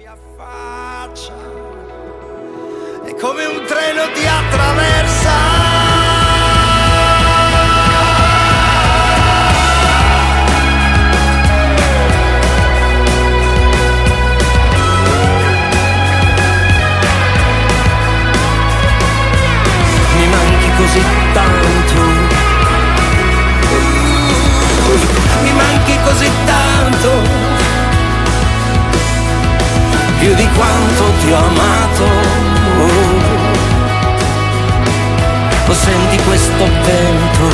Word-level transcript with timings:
mia 0.00 0.16
faccia 0.34 1.34
è 3.04 3.14
come 3.16 3.44
un 3.44 3.66
treno 3.66 4.10
ti 4.12 4.26
attraversa. 4.26 5.09
Più 30.20 30.34
di 30.34 30.48
quanto 30.54 31.04
ti 31.18 31.32
ho 31.32 31.36
amato. 31.36 32.04
Lo 35.66 35.74
senti 35.74 36.22
questo 36.24 36.64
vento 36.84 37.48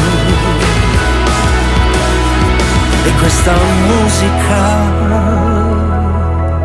e 3.05 3.13
questa 3.19 3.53
musica. 3.87 5.15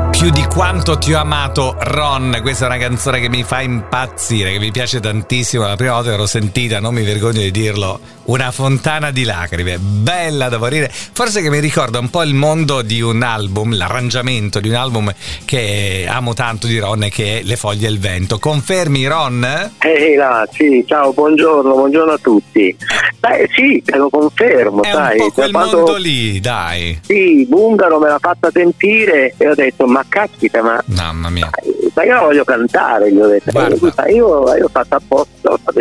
Più 0.09 0.29
di 0.31 0.43
quanto 0.45 0.97
ti 0.97 1.13
ho 1.13 1.19
amato, 1.19 1.75
Ron. 1.79 2.39
Questa 2.41 2.65
è 2.65 2.67
una 2.67 2.77
canzone 2.77 3.19
che 3.19 3.29
mi 3.29 3.43
fa 3.43 3.61
impazzire, 3.61 4.53
che 4.53 4.59
mi 4.59 4.71
piace 4.71 4.99
tantissimo. 4.99 5.67
La 5.67 5.75
prima 5.75 5.93
volta 5.93 6.09
che 6.09 6.17
l'ho 6.17 6.25
sentita, 6.25 6.79
non 6.79 6.95
mi 6.95 7.03
vergogno 7.03 7.41
di 7.41 7.51
dirlo, 7.51 7.99
una 8.31 8.51
fontana 8.51 9.11
di 9.11 9.23
lacrime, 9.25 9.77
bella 9.77 10.47
da 10.47 10.57
morire. 10.57 10.89
Forse 10.91 11.41
che 11.41 11.49
mi 11.49 11.59
ricorda 11.59 11.99
un 11.99 12.09
po' 12.09 12.23
il 12.23 12.33
mondo 12.33 12.81
di 12.81 13.01
un 13.01 13.23
album, 13.23 13.75
l'arrangiamento 13.75 14.61
di 14.61 14.69
un 14.69 14.75
album 14.75 15.13
che 15.43 16.05
amo 16.07 16.33
tanto 16.33 16.65
di 16.65 16.79
Ron, 16.79 17.07
che 17.11 17.39
è 17.39 17.43
Le 17.43 17.57
foglie 17.57 17.87
e 17.87 17.91
il 17.91 17.99
vento. 17.99 18.39
Confermi, 18.39 19.05
Ron? 19.05 19.71
Ehi 19.79 20.15
là, 20.15 20.47
sì, 20.49 20.81
ciao, 20.87 21.11
buongiorno, 21.11 21.73
buongiorno 21.73 22.13
a 22.13 22.17
tutti. 22.19 22.73
Beh 23.19 23.49
sì, 23.53 23.81
te 23.83 23.97
lo 23.97 24.09
confermo, 24.09 24.81
È 24.81 24.91
sai. 24.91 25.19
un 25.19 25.25
po' 25.27 25.31
quel 25.33 25.51
quando- 25.51 25.75
mondo 25.77 25.95
lì, 25.97 26.39
dai. 26.39 26.99
Sì, 27.03 27.45
Bungaro 27.49 27.99
me 27.99 28.07
l'ha 28.07 28.19
fatta 28.19 28.49
sentire 28.51 29.33
e 29.37 29.49
ho 29.49 29.55
detto, 29.55 29.85
ma 29.87 30.05
caspita, 30.07 30.61
ma, 30.63 30.81
Mamma 30.85 31.29
mia. 31.29 31.49
Ma 31.93 32.03
io 32.03 32.13
la 32.13 32.19
voglio 32.21 32.43
cantare, 32.43 33.11
gli 33.11 33.19
ho 33.19 33.27
detto. 33.27 33.51
Guarda. 33.51 34.07
Io, 34.09 34.55
io 34.55 34.65
ho 34.65 34.69
fatto 34.71 34.95
apposta. 34.95 35.29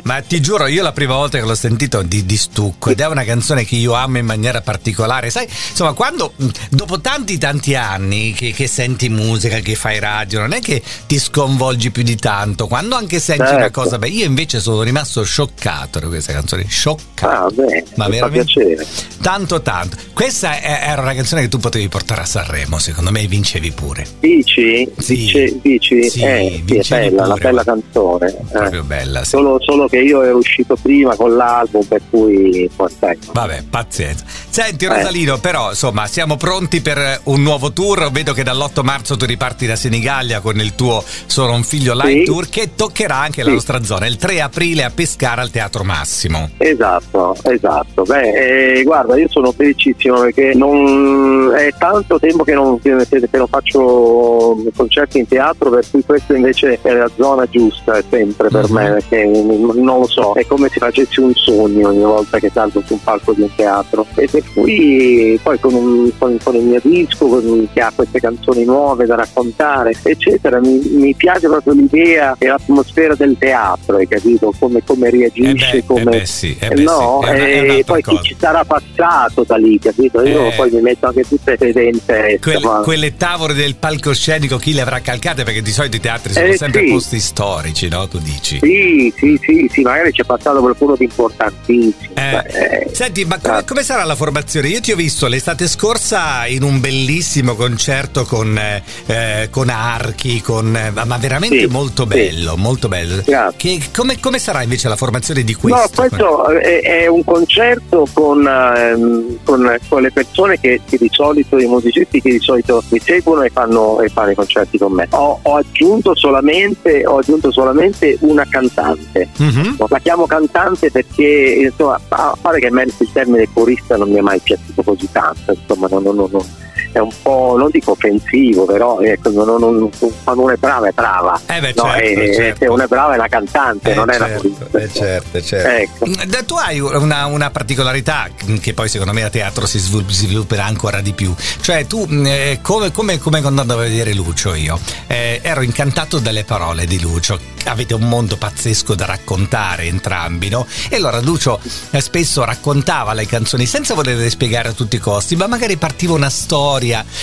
Ma 0.05 0.21
ti 0.23 0.41
giuro, 0.41 0.67
io 0.67 0.83
la 0.83 0.93
prima 0.93 1.15
volta 1.15 1.39
che 1.39 1.45
l'ho 1.45 1.55
sentito 1.55 2.03
di, 2.03 2.25
di 2.25 2.37
stucco 2.37 2.91
ed 2.91 3.01
è 3.01 3.07
una 3.07 3.25
canzone 3.25 3.65
che 3.65 3.77
io 3.77 3.93
amo 3.93 4.19
in 4.19 4.25
maniera 4.27 4.61
particolare. 4.63 5.31
Sai, 5.31 5.47
insomma, 5.47 5.93
quando 5.93 6.33
mh, 6.37 6.47
dopo 6.71 7.01
tanti 7.01 7.39
tanti 7.39 7.75
anni 7.75 8.33
che, 8.33 8.53
che 8.53 8.67
senti 8.67 9.09
musica, 9.09 9.59
che 9.61 9.75
fai 9.75 9.99
radio, 9.99 10.41
non 10.41 10.53
è 10.53 10.61
che 10.61 10.83
ti 11.07 11.19
sconvolgi 11.19 11.91
più 11.91 12.03
di 12.03 12.17
tanto. 12.17 12.67
Quando 12.67 12.97
anche 12.97 13.21
senti 13.21 13.43
una 13.43 13.51
Certo. 13.61 13.81
cosa, 13.83 13.99
beh, 13.99 14.09
io 14.09 14.25
invece 14.25 14.61
sono 14.61 14.83
rimasto 14.83 15.23
scioccato 15.23 15.99
da 16.01 16.07
questa 16.09 16.33
canzone, 16.33 16.65
scioccato. 16.67 17.27
Ah, 17.47 17.49
beh, 17.53 17.85
Ma 17.97 18.09
mi 18.09 18.19
fa 18.19 18.29
veramente 18.29 18.53
piacere. 18.55 18.87
tanto 19.21 19.61
tanto. 19.63 19.97
Questa 20.13 20.59
è- 20.61 20.89
era 20.89 21.03
una 21.03 21.15
canzone 21.15 21.43
che 21.43 21.49
tu 21.49 21.59
potevi 21.59 21.89
portare 21.89 22.23
a 22.23 22.25
Sanremo, 22.27 22.79
secondo 22.79 23.11
me 23.11 23.27
vincevi 23.27 23.71
pure. 23.73 24.07
Dici? 24.21 24.89
Sì. 24.99 25.15
Dice- 25.17 25.59
dici? 25.63 26.00
Sì, 26.09 26.23
eh, 26.23 26.63
sì, 26.81 26.95
è 26.95 27.11
bella, 27.11 27.25
una 27.27 27.35
bella 27.35 27.65
canzone. 27.65 28.27
eh. 28.29 28.37
Proprio 28.53 28.83
bella, 28.85 29.23
sì. 29.25 29.31
Solo, 29.31 29.59
solo 29.61 29.87
che 29.89 29.99
io 29.99 30.23
ero 30.23 30.37
uscito 30.39 30.77
prima 30.81 31.15
con 31.17 31.35
l'album, 31.37 31.85
per 31.85 32.01
cui 32.11 32.69
sai, 32.99 33.19
Vabbè, 33.33 33.65
pazienza. 33.69 34.25
Senti 34.49 34.85
Eh. 34.85 34.89
Rosalino, 34.89 35.39
però 35.39 35.71
insomma 35.71 36.07
siamo 36.07 36.37
pronti 36.37 36.81
per 36.81 37.21
un 37.25 37.43
nuovo 37.43 37.73
tour. 37.73 38.11
Vedo 38.11 38.33
che 38.33 38.43
dall'8 38.43 38.83
marzo 38.83 39.17
tu 39.17 39.25
riparti 39.25 39.67
da 39.67 39.77
Senigallia 39.77 40.41
con 40.41 40.59
il 40.59 40.75
tuo 40.75 41.03
Sono 41.27 41.53
un 41.55 41.63
figlio 41.63 41.95
live 41.95 42.21
Sì. 42.21 42.25
tour 42.25 42.49
che 42.49 42.71
toccherà 42.75 43.17
anche 43.17 43.43
la 43.43 43.51
nostra 43.53 43.83
zona. 43.83 44.07
Il 44.07 44.17
3 44.17 44.41
aprile 44.41 44.85
a 44.85 44.91
Pescara 44.91 45.43
al 45.43 45.51
Teatro 45.51 45.85
Massimo. 45.85 46.51
Esatto, 46.59 47.37
esatto. 47.45 48.03
Beh, 48.03 48.79
eh, 48.79 48.83
guarda, 48.83 49.17
io 49.19 49.29
sono 49.29 49.53
felicissimo 49.53 50.21
perché 50.21 50.53
non, 50.55 51.53
è 51.57 51.73
tanto 51.79 52.19
tempo 52.19 52.43
che 52.45 52.55
non, 52.55 52.81
che 52.81 52.97
che 53.09 53.37
non 53.37 53.47
faccio 53.47 54.63
concerti 54.75 55.19
in 55.19 55.29
teatro, 55.29 55.71
per 55.71 55.85
cui 55.91 56.05
questa 56.05 56.35
invece 56.37 56.79
è 56.81 56.93
la 56.93 57.11
zona 57.17 57.47
giusta 57.49 57.95
è 57.99 58.05
sempre 58.09 58.49
per 58.49 58.69
Mhm. 58.69 58.75
me, 58.75 58.91
perché 58.93 59.25
non 59.27 59.99
lo 60.01 60.07
so, 60.07 60.33
è 60.35 60.47
come 60.47 60.69
se 60.69 60.79
facessi 60.79 61.21
un 61.21 61.33
sogno 61.35 61.89
ogni 61.89 62.03
volta 62.03 62.39
che 62.39 62.51
salgo 62.53 62.83
su 62.87 62.95
un 62.95 63.03
palco 63.03 63.33
di 63.33 63.43
un 63.43 63.55
teatro. 63.55 64.07
E 64.15 64.29
per 64.31 64.43
cui 64.55 65.39
poi 65.43 65.59
con, 65.59 65.75
un- 65.75 66.11
con- 66.19 66.39
con 66.43 66.55
il 66.55 66.63
mio 66.63 66.81
disco, 66.83 67.27
con- 67.27 67.69
che 67.73 67.81
ha 67.81 67.93
queste 67.95 68.21
canzoni 68.21 68.65
nuove 68.65 69.07
da 69.07 69.17
raccontare, 69.17 69.93
eccetera, 70.03 70.61
mi, 70.61 70.81
mi 70.93 71.15
piace 71.15 71.47
proprio 71.49 71.73
l'idea 71.75 72.37
e 72.39 72.47
l'atmosfera 72.47 73.15
del 73.15 73.37
teatro, 73.39 73.97
hai 73.97 74.07
capito? 74.09 74.53
Come, 74.59 74.83
come 74.85 75.09
Eh 75.09 75.11
reagisce, 75.11 75.77
beh, 75.79 75.85
come... 75.87 76.01
eh 76.01 76.05
beh 76.05 76.27
sì, 76.27 76.57
eh 76.61 76.69
beh 76.69 76.83
no, 76.83 77.21
sì, 77.25 77.31
e 77.31 77.83
poi 77.87 78.03
cosa. 78.03 78.21
chi 78.21 78.29
ci 78.29 78.37
sarà 78.39 78.65
passato 78.65 79.45
da 79.47 79.57
lì, 79.57 79.79
capito? 79.79 80.23
Io 80.23 80.47
Eh. 80.47 80.53
poi 80.57 80.71
mi 80.71 80.81
metto 80.81 81.07
anche 81.07 81.23
tutte 81.27 81.53
le 81.53 81.57
fedente. 81.57 82.39
Quelle, 82.41 82.61
quelle 82.83 83.17
tavole 83.17 83.55
del 83.55 83.77
palcoscenico 83.77 84.57
chi 84.59 84.73
le 84.73 84.81
avrà 84.83 85.01
calcate? 85.01 85.43
Perché 85.45 85.63
di 85.63 85.71
solito 85.71 85.79
i 85.85 86.01
teatri 86.01 86.33
sono 86.33 86.47
Eh, 86.47 86.57
sempre 86.57 86.85
sì. 86.85 86.91
posti 86.93 87.21
storici, 87.21 87.89
no? 87.89 88.07
Tu 88.09 88.19
dici. 88.19 88.59
Sì, 88.63 89.13
sì, 89.17 89.39
sì, 89.43 89.71
sì, 89.73 89.81
magari 89.83 90.13
c'è 90.13 90.25
passato 90.25 90.61
qualcuno 90.61 90.95
di 90.97 91.05
importantissimo. 91.05 92.15
Eh, 92.15 92.29
Eh, 92.51 92.89
Senti, 92.93 93.25
ma 93.25 93.39
come, 93.39 93.65
come 93.65 93.83
sarà 93.83 94.05
la 94.05 94.15
formazione? 94.15 94.69
Io 94.69 94.81
ti 94.81 94.93
ho 94.93 94.97
visto 94.97 95.27
l'estate 95.27 95.67
scorsa 95.69 96.47
in 96.47 96.63
un 96.63 96.81
bellissimo 96.81 97.55
concerto 97.55 98.25
con, 98.25 98.59
eh, 99.07 99.49
con 99.51 99.69
archi, 99.69 100.41
con, 100.41 100.71
ma 100.71 101.17
veramente 101.19 101.61
Sì, 101.61 101.67
molto 101.67 102.07
bello, 102.07 102.57
molto 102.57 102.89
bello. 102.89 103.23
Che- 103.57 103.81
come, 103.95 104.19
come 104.21 104.39
sarà 104.39 104.63
invece 104.63 104.89
la 104.89 104.97
formazione 104.97 105.43
di 105.45 105.55
questo? 105.55 105.81
No, 105.81 105.89
questo 105.95 106.49
è, 106.59 106.81
è 106.83 107.07
un 107.07 107.25
concerto 107.25 108.07
con, 108.13 108.47
ehm, 108.47 109.39
con- 109.45 109.77
con 109.89 110.03
le 110.03 110.11
persone 110.13 110.59
che, 110.61 110.81
che 110.89 110.97
di 110.99 111.09
solito, 111.13 111.59
i 111.59 111.67
musicisti 111.67 112.21
che 112.21 112.31
di 112.31 112.41
solito 112.41 112.83
mi 112.91 113.01
seguono 113.01 113.43
e 113.43 113.51
fanno, 113.51 114.01
e 114.01 114.09
fanno 114.09 114.31
i 114.31 114.35
concerti 114.35 114.79
con 114.79 114.93
me. 114.93 115.07
Ho, 115.11 115.39
ho 115.43 115.57
aggiunto 115.71 116.15
solamente, 116.15 117.07
ho 117.07 117.19
aggiunto 117.19 117.51
solamente 117.53 118.17
una 118.21 118.45
cantante. 118.49 119.29
Mhm. 119.39 119.77
La 119.89 119.99
chiamo 119.99 120.27
cantante 120.27 120.91
perché 120.91 121.69
insomma, 121.71 121.99
a 122.09 122.37
parte 122.41 122.61
che 122.61 122.67
a 122.67 122.73
me 122.73 122.83
il 122.85 123.09
termine 123.13 123.49
corista 123.53 123.97
non 123.97 124.11
mi 124.11 124.19
è 124.19 124.21
mai 124.21 124.39
piaciuto 124.41 124.83
così 124.83 125.09
tanto, 125.11 125.53
insomma, 125.53 125.87
non- 125.91 126.03
non- 126.03 126.17
non- 126.17 126.29
non- 126.31 126.47
è 126.93 126.99
un 126.99 127.11
po', 127.23 127.55
non 127.59 127.69
dico 127.71 127.93
offensivo, 127.93 128.65
però 128.65 129.01
ecco, 129.01 129.31
non- 129.31 129.61
non- 129.61 129.91
quando 130.25 130.43
uno 130.43 130.53
è 130.53 130.57
brava 130.57 130.89
è 130.89 130.93
brava. 130.93 131.41
Eh 131.47 131.61
beh, 131.61 131.73
No, 131.77 131.85
certo, 131.85 132.21
e- 132.21 132.35
certo. 132.35 132.65
Se 132.65 132.71
uno 132.71 132.83
è 132.83 132.87
brava 132.87 133.13
è 133.15 133.17
una 133.17 133.29
cantante, 133.29 133.91
Eh, 133.93 133.95
non 133.95 134.11
è 134.11 134.17
una 134.17 134.27
certo, 134.27 134.41
corista. 134.43 134.79
eh, 134.79 134.93
certo, 134.93 135.43
certo. 135.43 136.05
Ecco. 136.05 136.25
Da- 136.27 136.43
Tu 136.43 136.55
hai 136.55 136.81
una, 136.81 137.27
una 137.27 137.51
particolarità 137.51 138.29
che 138.61 138.75
poi 138.75 138.89
secondo 138.89 139.13
me 139.13 139.23
a 139.23 139.31
teatro 139.31 139.67
si, 139.67 139.79
svil- 139.79 140.11
si 140.11 140.27
svilupperà 140.27 140.65
ancora 140.65 141.01
di 141.01 141.13
più. 141.13 141.35
Cioè 141.61 141.87
tu, 141.87 142.05
mh, 142.07 142.27
eh, 142.27 142.59
come, 142.63 142.91
come, 142.93 143.19
come 143.19 143.41
quando 143.41 143.61
andavo 143.61 143.81
a 143.81 143.85
vedere 143.85 144.13
Lucio 144.15 144.55
io, 144.55 144.79
eh, 145.07 145.41
ero 145.43 145.63
incantato 145.63 146.19
dalle 146.19 146.45
parole 146.45 146.87
di 146.87 147.01
Lucio. 147.01 147.39
Avete 147.65 147.93
un 147.95 148.09
mondo 148.09 148.37
pazzesco 148.37 148.95
da 148.95 149.05
raccontare 149.05 149.85
entrambi, 149.85 150.49
no? 150.49 150.67
E 150.89 150.97
allora 150.97 151.21
Lucio 151.21 151.61
eh, 151.91 152.01
spesso 152.01 152.43
raccontava 152.45 153.13
le 153.13 153.27
canzoni 153.27 153.67
senza 153.67 153.95
volerle 153.95 154.31
spiegare 154.31 154.69
a 154.69 154.73
tutti 154.73 154.97
i 154.97 154.99
costi, 154.99 155.37
ma 155.37 155.47
magari 155.47 155.77
partiva 155.77 156.15
una 156.15 156.31
storia 156.31 156.80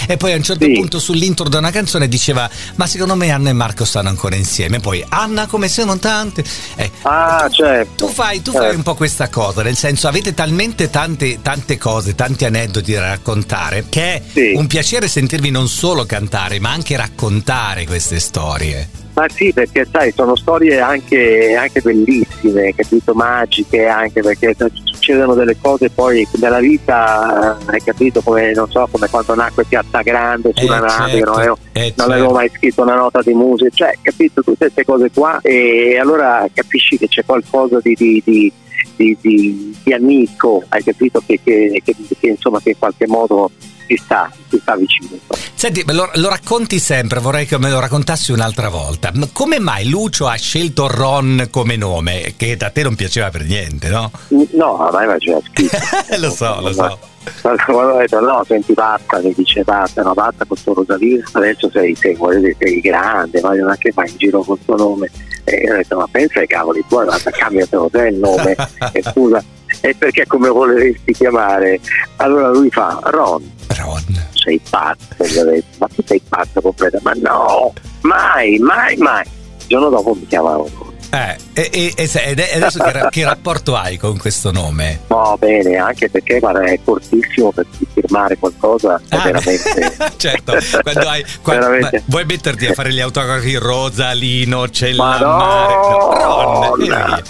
e 0.07 0.17
poi 0.17 0.33
a 0.33 0.35
un 0.35 0.43
certo 0.43 0.65
Sì. 0.65 0.73
punto 0.73 0.99
sull'intro 0.99 1.49
di 1.49 1.55
una 1.55 1.71
canzone 1.71 2.07
diceva 2.07 2.49
ma 2.75 2.85
secondo 2.87 3.15
me 3.15 3.31
Anna 3.31 3.49
e 3.49 3.53
Marco 3.53 3.85
stanno 3.85 4.09
ancora 4.09 4.35
insieme. 4.35 4.79
Poi 4.79 5.03
Anna 5.09 5.47
come 5.47 5.67
sono 5.67 5.97
tante. 5.97 6.43
Eh, 6.75 6.91
Ah, 7.03 7.47
certo. 7.51 8.05
tu 8.05 8.11
fai, 8.13 8.41
tu 8.41 8.51
fai 8.51 8.71
Eh. 8.71 8.75
un 8.75 8.83
po' 8.83 8.95
questa 8.95 9.29
cosa, 9.29 9.63
nel 9.63 9.75
senso 9.77 10.07
avete 10.07 10.33
talmente 10.33 10.89
tante, 10.89 11.39
tante 11.41 11.77
cose, 11.77 12.15
tanti 12.15 12.45
aneddoti 12.45 12.93
da 12.93 13.07
raccontare 13.09 13.85
che 13.89 14.13
è 14.15 14.21
Sì. 14.31 14.53
un 14.55 14.67
piacere 14.67 15.07
sentirvi 15.07 15.49
non 15.49 15.67
solo 15.67 16.05
cantare 16.05 16.59
ma 16.59 16.71
anche 16.71 16.95
raccontare 16.97 17.85
queste 17.85 18.19
storie. 18.19 19.05
Ma 19.17 19.25
sì, 19.29 19.51
perché 19.51 19.87
sai, 19.91 20.11
sono 20.15 20.35
storie 20.35 20.79
anche, 20.79 21.55
anche 21.55 21.81
bellissime, 21.81 22.71
capito, 22.75 23.15
magiche 23.15 23.87
anche 23.87 24.21
perché 24.21 24.55
succedono 24.83 25.33
delle 25.33 25.57
cose 25.59 25.89
poi 25.89 26.27
nella 26.39 26.59
vita, 26.59 27.57
eh, 27.59 27.63
hai 27.71 27.81
capito, 27.83 28.21
come 28.21 28.53
non 28.53 28.69
so, 28.69 28.87
come 28.91 29.09
quando 29.09 29.33
nacque 29.33 29.65
Piazza 29.65 30.03
Grande 30.03 30.51
sulla 30.53 30.77
Eh, 30.77 30.81
nave, 30.81 31.11
certo, 31.13 31.31
no? 31.35 31.41
Io 31.43 31.57
eh, 31.71 31.79
non 31.79 31.83
certo. 31.95 32.03
avevo 32.11 32.31
mai 32.31 32.51
scritto 32.55 32.83
una 32.83 32.93
nota 32.93 33.21
di 33.23 33.33
musica, 33.33 33.69
cioè, 33.73 33.97
capito, 34.03 34.43
tutte 34.43 34.57
queste 34.65 34.85
cose 34.85 35.09
qua 35.11 35.39
e 35.41 35.97
allora 35.99 36.45
capisci 36.53 36.99
che 36.99 37.07
c'è 37.07 37.25
qualcosa 37.25 37.79
di, 37.81 37.95
di- 37.97 38.21
di- 38.23 38.53
di- 38.95 39.17
di- 39.19 39.75
di 39.83 39.93
amico, 39.93 40.61
hai 40.69 40.83
capito, 40.83 41.23
che, 41.25 41.39
che- 41.43 41.81
che- 41.83 41.95
che, 42.19 42.27
insomma 42.27 42.59
che 42.61 42.69
in 42.69 42.77
qualche 42.77 43.07
modo 43.07 43.49
ti 43.87 43.97
sta, 43.97 44.31
ti 44.49 44.59
sta 44.59 44.75
vicino. 44.75 45.17
Senti, 45.55 45.83
lo, 45.87 46.09
lo 46.13 46.29
racconti 46.29 46.77
sempre, 46.77 47.19
vorrei 47.19 47.47
che 47.47 47.57
me 47.57 47.71
lo 47.71 47.79
raccontassi 47.79 48.31
un'altra 48.31 48.69
volta. 48.69 49.11
Ma 49.15 49.27
come 49.31 49.59
mai 49.59 49.89
Lucio 49.89 50.27
ha 50.27 50.35
scelto 50.35 50.87
Ron 50.87 51.47
come 51.49 51.75
nome? 51.77 52.33
Che 52.37 52.55
da 52.55 52.69
te 52.69 52.83
non 52.83 52.95
piaceva 52.95 53.29
per 53.29 53.43
niente, 53.43 53.89
no? 53.89 54.11
No, 54.51 54.77
a 54.77 54.99
me 54.99 55.07
faceva 55.07 55.39
schifo. 55.43 55.77
lo 56.19 56.29
so, 56.29 56.59
lo 56.61 56.73
so. 56.73 56.99
Quando 57.41 57.93
ho 57.93 57.97
detto 57.97 58.19
no, 58.21 58.43
senti 58.45 58.73
basta, 58.73 59.19
mi 59.19 59.33
dice 59.35 59.63
basta, 59.63 60.01
no 60.01 60.13
basta 60.13 60.45
con 60.45 60.57
tuo 60.63 60.73
Rosalino, 60.73 61.23
adesso 61.33 61.69
sei, 61.69 61.93
sei, 61.95 62.15
sei, 62.15 62.55
sei 62.57 62.81
grande, 62.81 63.41
ma 63.41 63.53
non 63.53 63.75
che 63.77 63.91
fai 63.91 64.09
in 64.09 64.17
giro 64.17 64.41
con 64.41 64.57
tuo 64.63 64.75
nome. 64.75 65.09
E 65.43 65.57
io 65.57 65.73
ho 65.73 65.77
detto 65.77 65.97
ma 65.97 66.07
pensa 66.09 66.39
ai 66.39 66.47
cavoli 66.47 66.83
tuoi, 66.87 67.05
guarda, 67.05 67.31
cambiatelo 67.31 67.89
te 67.89 68.07
il 68.07 68.17
nome, 68.17 68.55
e 68.93 69.03
scusa, 69.03 69.43
e 69.81 69.95
perché 69.95 70.25
come 70.25 70.49
voleresti 70.49 71.13
chiamare? 71.13 71.79
Allora 72.17 72.49
lui 72.49 72.69
fa 72.69 72.99
Ron. 73.03 73.43
Ron. 73.67 74.03
Sei 74.31 74.61
pazzo, 74.69 75.25
gli 75.25 75.37
ho 75.37 75.43
detto, 75.43 75.65
ma 75.79 75.87
tu 75.93 76.01
sei 76.05 76.21
pazzo 76.27 76.61
completo, 76.61 76.99
ma 77.03 77.13
no, 77.15 77.73
mai, 78.01 78.57
mai, 78.59 78.95
mai. 78.97 79.25
Il 79.59 79.67
giorno 79.67 79.89
dopo 79.89 80.13
mi 80.13 80.25
chiamavano 80.27 80.86
eh, 81.09 81.37
e, 81.53 81.93
e, 81.95 82.09
e, 82.13 82.55
adesso 82.55 82.79
che, 82.79 83.07
che, 83.09 83.23
rapporto 83.23 83.75
hai 83.75 83.97
con 83.97 84.17
questo 84.17 84.51
nome? 84.51 85.01
No, 85.07 85.37
bene, 85.39 85.77
anche 85.77 86.09
perché 86.09 86.39
guarda, 86.39 86.61
è 86.63 86.77
cortissimo 86.83 87.51
per 87.51 87.65
firmare 87.93 88.37
qualcosa. 88.37 89.01
Ah, 89.09 89.17
veramente. 89.19 89.95
certo, 90.17 90.57
quando 90.81 91.07
hai. 91.07 91.25
Quando, 91.41 91.67
veramente. 91.67 92.03
vuoi 92.05 92.25
metterti 92.25 92.65
a 92.65 92.73
fare 92.73 92.91
gli 92.91 92.99
autografi 92.99 93.55
Rosalino, 93.55 94.69
Cellamare? 94.69 95.23
No, 95.23 96.13
Ron, 96.13 96.87
no. 96.87 97.21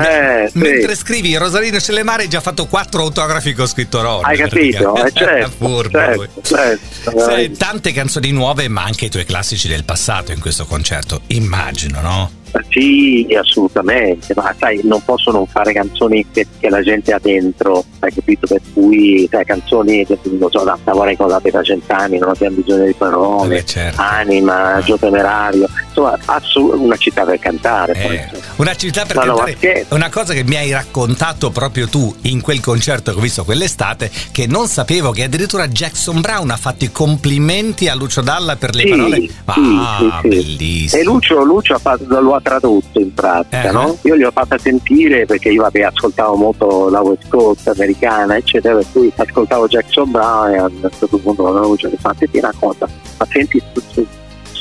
Eh, 0.00 0.50
Mentre 0.54 0.94
sì. 0.94 1.00
scrivi 1.00 1.36
Rosalino 1.36 1.78
Cellemare 1.78 2.22
hai 2.22 2.28
già 2.28 2.40
fatto 2.40 2.66
quattro 2.66 3.02
autografi 3.02 3.52
con 3.52 3.66
scritto 3.66 4.00
Ron. 4.00 4.24
Hai 4.24 4.36
capito? 4.36 4.94
Eh, 5.02 5.10
certo, 5.12 5.50
Furbo, 5.56 5.98
certo, 5.98 6.40
certo, 6.42 7.18
Sai, 7.18 7.50
tante 7.52 7.92
canzoni 7.92 8.30
nuove, 8.30 8.68
ma 8.68 8.82
anche 8.82 9.06
i 9.06 9.10
tuoi 9.10 9.24
classici 9.24 9.68
del 9.68 9.84
passato 9.84 10.32
in 10.32 10.40
questo 10.40 10.64
concerto, 10.64 11.22
immagino, 11.28 12.00
no? 12.00 12.30
Sì, 12.68 13.26
assolutamente, 13.38 14.32
ma 14.34 14.54
sai, 14.58 14.80
non 14.84 15.02
posso 15.04 15.30
non 15.30 15.46
fare 15.46 15.72
canzoni 15.72 16.26
che, 16.30 16.46
che 16.58 16.68
la 16.68 16.82
gente 16.82 17.12
ha 17.12 17.18
dentro, 17.20 17.84
hai 18.00 18.12
capito? 18.12 18.46
Per 18.46 18.60
cui, 18.72 19.26
sai, 19.30 19.44
canzoni 19.44 20.04
che 20.06 20.18
non 20.24 20.50
so, 20.50 20.64
da 20.64 20.78
Tavorei 20.82 21.16
con 21.16 21.28
la 21.28 21.40
da 21.42 21.62
cent'anni, 21.62 22.18
non 22.18 22.30
abbiamo 22.30 22.56
bisogno 22.56 22.86
di 22.86 22.94
parole, 22.94 23.58
eh, 23.58 23.64
certo. 23.64 24.00
Anima, 24.00 24.74
ah. 24.74 24.80
Gio 24.82 24.96
Temerario, 24.96 25.68
insomma, 25.92 26.18
assu- 26.24 26.72
una 26.74 26.96
città 26.96 27.24
per 27.24 27.38
cantare. 27.38 27.92
Eh, 27.92 28.28
una 28.56 28.74
città 28.74 29.04
per 29.04 29.16
ma 29.16 29.24
cantare, 29.24 29.56
che... 29.56 29.86
una 29.90 30.08
cosa 30.08 30.32
che 30.32 30.42
mi 30.44 30.56
hai 30.56 30.72
raccontato 30.72 31.50
proprio 31.50 31.88
tu 31.88 32.14
in 32.22 32.40
quel 32.40 32.60
concerto 32.60 33.12
che 33.12 33.18
ho 33.18 33.20
visto 33.22 33.44
quell'estate, 33.44 34.10
che 34.32 34.46
non 34.46 34.66
sapevo 34.66 35.10
che 35.12 35.24
addirittura 35.24 35.68
Jackson 35.68 36.20
Brown 36.20 36.50
ha 36.50 36.56
fatto 36.56 36.84
i 36.84 36.90
complimenti 36.90 37.88
a 37.88 37.94
Lucio 37.94 38.22
Dalla 38.22 38.56
per 38.56 38.74
le 38.74 38.82
sì, 38.82 38.88
parole. 38.88 39.16
Sì, 39.16 39.32
ah, 39.44 40.18
sì, 40.22 40.28
bellissimo. 40.28 41.02
E 41.02 41.04
Lucio, 41.04 41.44
Lucio 41.44 41.74
ha 41.74 41.78
fatto, 41.78 42.20
lo 42.20 42.34
ha 42.34 42.40
tradotto 42.40 42.98
in 42.98 43.12
pratica, 43.12 43.68
eh. 43.68 43.72
no? 43.72 43.98
Io 44.02 44.16
gli 44.16 44.22
ho 44.22 44.30
fatta 44.30 44.58
sentire 44.58 45.26
perché 45.26 45.50
io 45.50 45.62
vabbè, 45.62 45.82
ascoltavo 45.82 46.34
molto 46.36 46.88
la 46.88 47.00
West 47.00 47.28
Coast 47.28 47.68
americana, 47.68 48.36
eccetera, 48.36 48.76
per 48.76 48.86
cui 48.92 49.12
ascoltavo 49.14 49.68
Jackson 49.68 50.10
Brown 50.10 50.50
e 50.52 50.58
a 50.58 50.64
un 50.64 50.90
certo 50.98 51.18
punto 51.18 51.52
la 51.52 51.60
voce 51.60 51.88
mi 51.88 51.96
fa 52.00 52.14
una 52.32 52.54
cosa, 52.58 52.88
ma 53.18 53.26
senti 53.30 53.62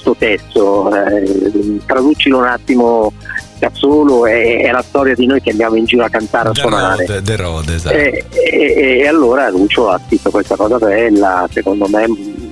questo 0.01 0.15
testo, 0.17 0.93
eh, 0.95 1.79
traducilo 1.85 2.39
un 2.39 2.45
attimo 2.45 3.13
da 3.59 3.69
solo, 3.73 4.25
è, 4.25 4.63
è, 4.63 4.71
la 4.71 4.81
storia 4.81 5.13
di 5.13 5.27
noi 5.27 5.39
che 5.39 5.51
andiamo 5.51 5.75
in 5.75 5.85
giro 5.85 6.03
a 6.03 6.09
cantare 6.09 6.49
a 6.49 6.53
suonare. 6.53 7.05
Road, 7.05 7.21
the 7.21 7.35
road, 7.35 7.69
esatto. 7.69 7.95
e, 7.95 8.25
e, 8.31 8.97
e, 8.99 9.07
allora 9.07 9.49
Lucio 9.49 9.89
ha 9.89 10.01
scritto 10.03 10.31
questa 10.31 10.55
cosa 10.55 10.77
bella, 10.79 11.47
secondo 11.51 11.87
me 11.87 12.05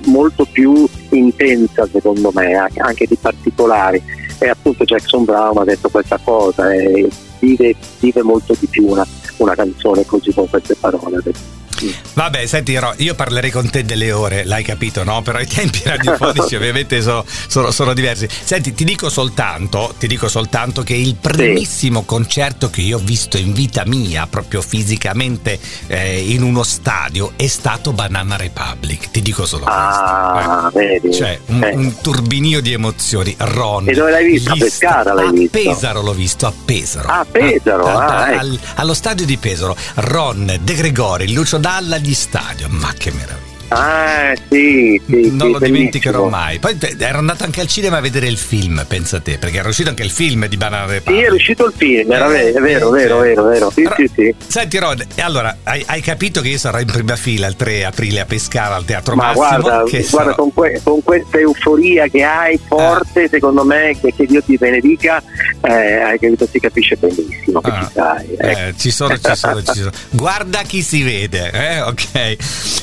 molto 0.06 0.46
più 0.50 0.86
intensa, 1.10 1.88
secondo 1.90 2.30
me, 2.32 2.54
anche 2.54 3.06
di 3.06 3.16
particolari 3.20 4.02
e 4.38 4.48
appunto 4.48 4.84
Jackson 4.84 5.24
Brown 5.24 5.58
ha 5.58 5.64
detto 5.64 5.90
questa 5.90 6.18
cosa 6.22 6.72
e 6.72 7.08
vive, 7.40 7.74
vive 7.98 8.22
molto 8.22 8.54
di 8.58 8.66
più 8.66 8.86
una, 8.86 9.06
una 9.38 9.54
canzone 9.54 10.06
così 10.06 10.32
con 10.32 10.48
queste 10.48 10.76
parole. 10.76 11.20
Vabbè, 12.14 12.46
senti, 12.46 12.78
io 12.96 13.14
parlerei 13.14 13.50
con 13.50 13.70
te 13.70 13.84
delle 13.84 14.12
ore, 14.12 14.44
l'hai 14.44 14.62
capito, 14.62 15.04
no? 15.04 15.22
Però 15.22 15.38
i 15.38 15.46
tempi 15.46 15.82
radiofonici 15.86 16.54
ovviamente 16.54 17.00
sono, 17.00 17.24
sono, 17.26 17.70
sono, 17.70 17.94
diversi. 17.94 18.28
Senti, 18.28 18.74
ti 18.74 18.84
dico 18.84 19.08
soltanto, 19.08 19.94
ti 19.98 20.06
dico 20.06 20.28
soltanto 20.28 20.82
che 20.82 20.94
il 20.94 21.16
primissimo 21.16 22.00
sì. 22.00 22.06
concerto 22.06 22.70
che 22.70 22.82
io 22.82 22.98
ho 22.98 23.00
visto 23.02 23.38
in 23.38 23.52
vita 23.52 23.84
mia, 23.86 24.26
proprio 24.26 24.60
fisicamente 24.60 25.58
eh, 25.86 26.20
in 26.20 26.42
uno 26.42 26.62
stadio, 26.62 27.32
è 27.36 27.46
stato 27.46 27.92
Banana 27.92 28.36
Republic. 28.36 29.10
Ti 29.10 29.22
dico 29.22 29.46
solo 29.46 29.64
ah, 29.66 30.68
questo. 30.70 30.78
Eh. 30.78 30.98
Vedi. 31.00 31.14
Cioè, 31.14 31.38
un, 31.46 31.64
eh. 31.64 31.74
un, 31.74 31.94
turbinio 32.00 32.60
di 32.60 32.72
emozioni. 32.72 33.34
Ron. 33.38 33.88
E 33.88 33.92
dove 33.92 34.10
l'hai 34.10 34.26
visto? 34.26 34.52
A 34.52 34.56
Pescara 34.56 35.12
l'hai 35.14 35.28
a 35.28 35.30
visto? 35.30 35.58
A 35.58 35.62
Pesaro 35.62 36.02
l'ho 36.02 36.14
visto, 36.14 36.46
a 36.46 36.52
Pesaro. 36.64 37.08
A 37.08 37.26
Pesaro, 37.30 37.86
a, 37.86 38.06
ah, 38.06 38.32
ecco. 38.32 38.58
allo 38.74 38.94
stadio 38.94 39.24
di 39.24 39.36
Pesaro. 39.36 39.76
Ron, 39.94 40.58
De 40.60 40.74
Gregori, 40.74 41.32
Lucio 41.32 41.56
D'Arco 41.58 41.69
dalla 41.70 41.98
gli 41.98 42.14
stadio. 42.14 42.68
Ma 42.68 42.92
che 42.94 43.12
meraviglia! 43.12 43.49
Ah, 43.72 44.34
sì, 44.48 45.00
sì 45.06 45.30
Non 45.30 45.46
sì, 45.46 45.52
lo 45.52 45.58
dimenticherò 45.60 46.28
mai. 46.28 46.58
Poi 46.58 46.76
ero 46.98 47.18
andato 47.18 47.44
anche 47.44 47.60
al 47.60 47.68
cinema 47.68 47.98
a 47.98 48.00
vedere 48.00 48.26
il 48.26 48.36
film, 48.36 48.84
pensa 48.88 49.20
te, 49.20 49.38
perché 49.38 49.58
era 49.58 49.68
uscito 49.68 49.90
anche 49.90 50.02
il 50.02 50.10
film 50.10 50.46
di 50.46 50.56
Banana 50.56 50.86
Republic. 50.86 51.20
Sì, 51.20 51.26
è 51.26 51.30
uscito 51.30 51.66
il 51.66 51.72
film, 51.76 52.10
era 52.10 52.26
eh, 52.26 52.52
vero, 52.52 52.60
vero, 52.60 52.90
vero, 52.90 53.20
vero, 53.20 53.44
vero. 53.44 53.70
Sì, 53.70 53.88
sì, 53.96 54.10
sì. 54.12 54.34
Senti 54.44 54.78
Rod, 54.78 55.06
allora 55.18 55.58
hai, 55.62 55.84
hai, 55.86 56.00
capito 56.00 56.40
che 56.40 56.48
io 56.48 56.58
sarò 56.58 56.80
in 56.80 56.86
prima 56.86 57.14
fila 57.14 57.46
il 57.46 57.54
3 57.54 57.84
aprile 57.84 58.20
a 58.20 58.24
Pescara 58.24 58.74
al 58.74 58.84
Teatro 58.84 59.14
Ma 59.14 59.32
Massimo? 59.32 59.60
guarda, 59.60 59.84
guarda 60.10 60.34
con, 60.34 60.52
que- 60.52 60.80
con, 60.82 61.02
questa 61.04 61.38
euforia 61.38 62.08
che 62.08 62.24
hai 62.24 62.58
forte, 62.66 63.24
ah. 63.24 63.28
secondo 63.28 63.64
me, 63.64 63.96
che, 64.00 64.12
che, 64.16 64.26
Dio 64.26 64.42
ti 64.42 64.56
benedica, 64.56 65.22
eh, 65.60 66.00
hai 66.00 66.18
capito, 66.18 66.48
si 66.50 66.58
capisce 66.58 66.96
benissimo 66.96 67.60
che 67.60 67.70
ah. 67.70 67.84
ci 67.84 67.92
sai. 67.92 68.34
Eh. 68.36 68.50
Eh, 68.50 68.74
ci 68.76 68.90
sono, 68.90 69.16
ci 69.16 69.34
sono, 69.36 69.62
ci 69.62 69.78
sono. 69.78 69.90
Guarda 70.10 70.62
chi 70.62 70.82
si 70.82 71.04
vede, 71.04 71.52
eh? 71.52 71.80
ok. 71.82 72.36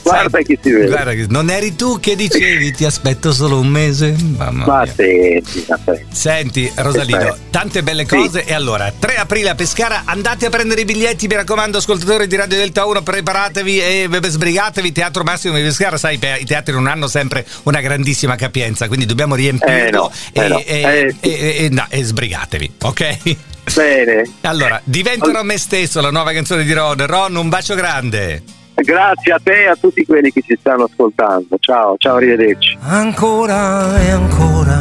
Guarda 0.03 0.29
Sai, 0.29 0.45
chi 0.45 0.57
si 0.61 0.71
vede. 0.71 0.76
Guarda, 0.85 1.13
non 1.29 1.49
eri 1.49 1.75
tu 1.75 1.99
che 1.99 2.15
dicevi 2.15 2.71
ti 2.71 2.85
aspetto 2.85 3.31
solo 3.31 3.59
un 3.59 3.67
mese? 3.67 4.15
Mamma 4.37 4.65
Ma 4.65 4.85
senti, 4.85 5.65
senti, 6.11 6.71
Rosalino, 6.75 7.35
tante 7.49 7.83
belle 7.83 8.05
cose. 8.05 8.43
Sì. 8.43 8.49
E 8.49 8.53
allora, 8.53 8.91
3 8.97 9.15
aprile 9.15 9.49
a 9.49 9.55
Pescara, 9.55 10.03
andate 10.05 10.45
a 10.45 10.49
prendere 10.49 10.81
i 10.81 10.85
biglietti, 10.85 11.27
mi 11.27 11.35
raccomando, 11.35 11.77
ascoltatori 11.77 12.27
di 12.27 12.35
Radio 12.35 12.57
Delta 12.57 12.85
1, 12.85 13.01
preparatevi 13.01 13.79
e 13.79 14.09
sbrigatevi. 14.23 14.91
Teatro 14.91 15.23
Massimo 15.23 15.55
di 15.55 15.63
Pescara, 15.63 15.97
sai, 15.97 16.15
i 16.15 16.45
teatri 16.45 16.73
non 16.73 16.87
hanno 16.87 17.07
sempre 17.07 17.45
una 17.63 17.81
grandissima 17.81 18.35
capienza, 18.35 18.87
quindi 18.87 19.05
dobbiamo 19.05 19.35
riempirlo 19.35 19.75
eh 19.77 19.91
no, 19.91 20.11
e, 20.33 20.41
eh 20.41 20.47
no. 20.47 20.57
E, 20.59 21.15
eh, 21.19 21.65
e, 21.65 21.69
no, 21.69 21.85
e 21.89 22.03
sbrigatevi, 22.03 22.71
ok? 22.83 23.35
Bene. 23.73 24.23
Allora, 24.41 24.79
diventerò 24.83 25.43
me 25.43 25.57
stesso 25.57 26.01
la 26.01 26.11
nuova 26.11 26.31
canzone 26.31 26.63
di 26.63 26.73
Ron. 26.73 27.05
Ron, 27.05 27.35
un 27.35 27.49
bacio 27.49 27.75
grande. 27.75 28.41
Grazie 28.83 29.33
a 29.33 29.39
te 29.43 29.63
e 29.63 29.67
a 29.67 29.75
tutti 29.75 30.05
quelli 30.05 30.31
che 30.31 30.41
ci 30.41 30.55
stanno 30.59 30.83
ascoltando. 30.83 31.57
Ciao, 31.59 31.95
ciao, 31.97 32.15
arrivederci. 32.15 32.77
Ancora 32.81 33.99
e 33.99 34.09
ancora. 34.11 34.77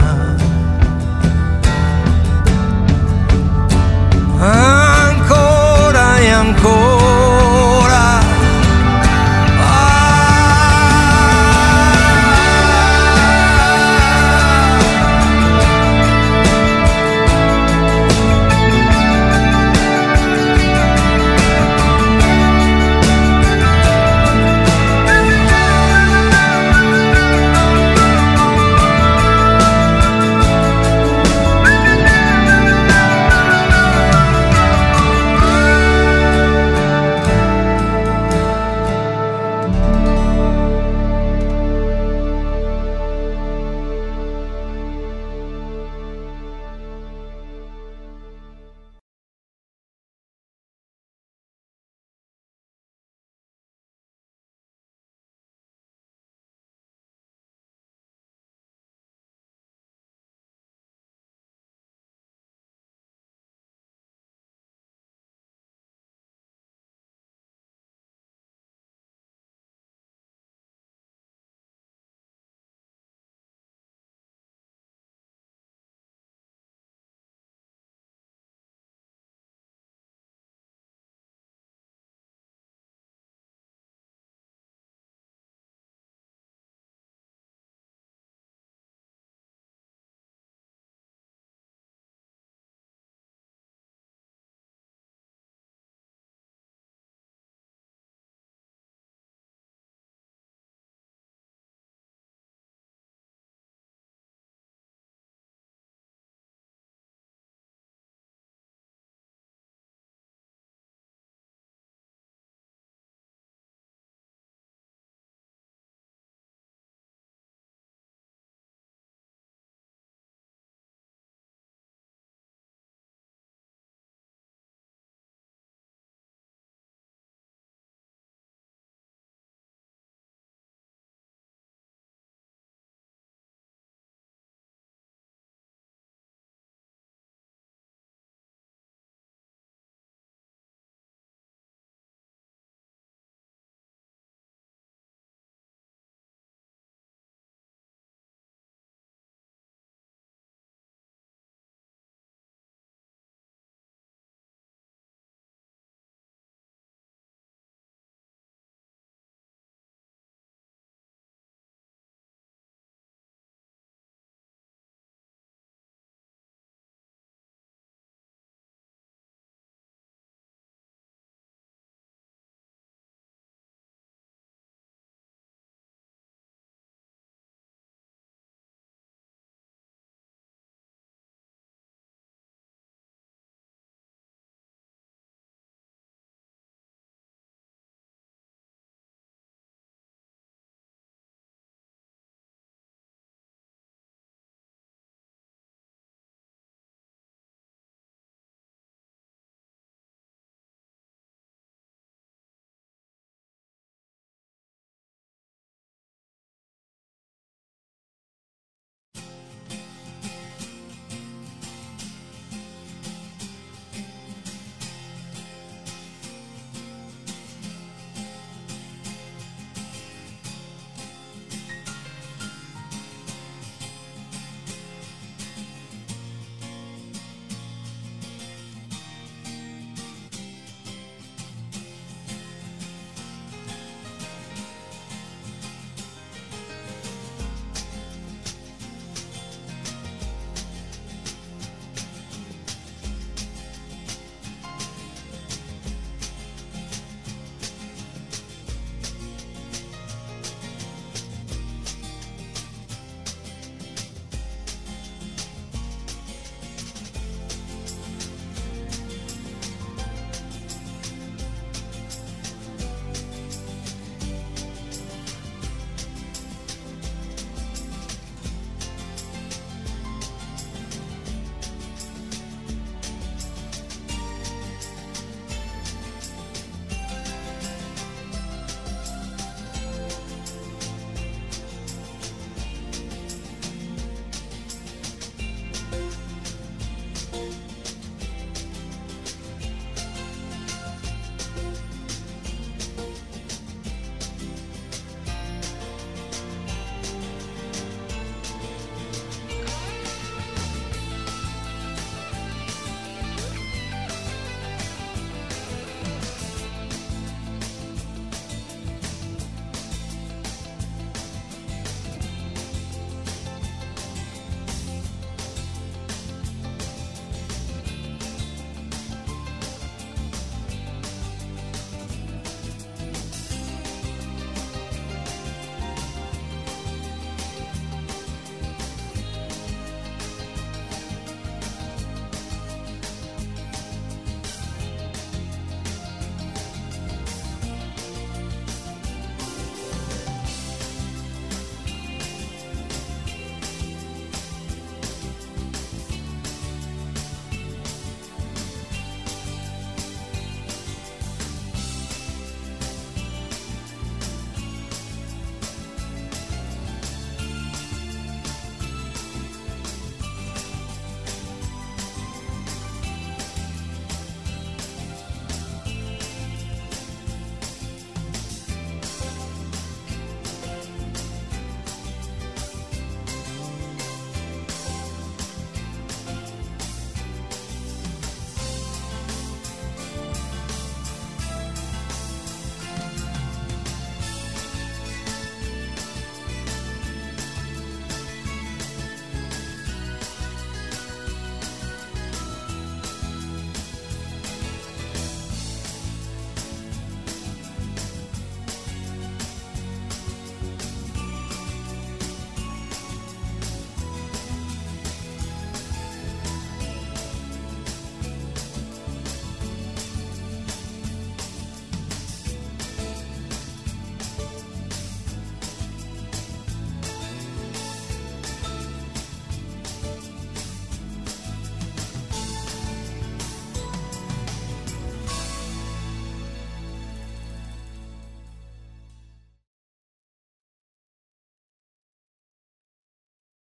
Ancora 4.39 6.19
e 6.19 6.31
ancora. 6.31 7.06